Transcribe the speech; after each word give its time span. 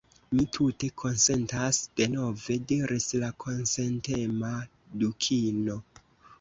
"Mi 0.37 0.43
tute 0.55 0.87
konsentas," 1.01 1.81
denove 2.01 2.57
diris 2.73 3.07
la 3.27 3.31
konsentema 3.47 4.53
Dukino." 5.05 5.81